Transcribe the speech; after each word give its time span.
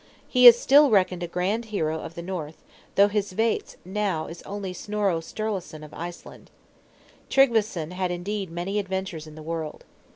He 0.27 0.47
is 0.47 0.57
still 0.59 0.89
reckoned 0.89 1.21
a 1.21 1.27
grand 1.27 1.65
hero 1.65 1.99
of 1.99 2.15
the 2.15 2.23
North, 2.23 2.63
though 2.95 3.07
his 3.07 3.33
vates 3.33 3.77
now 3.85 4.25
is 4.25 4.41
only 4.47 4.73
Snorro 4.73 5.19
Sturleson 5.19 5.83
of 5.83 5.93
Iceland. 5.93 6.49
Tryggveson 7.29 7.91
had 7.91 8.09
indeed 8.09 8.49
many 8.49 8.79
adventures 8.79 9.27
in 9.27 9.35
the 9.35 9.43
world. 9.43 9.85